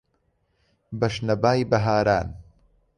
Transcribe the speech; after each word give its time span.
بە 0.99 1.07
شنەبای 1.13 1.61
بەهاران 1.71 2.27